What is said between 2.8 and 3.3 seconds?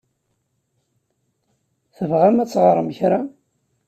kra?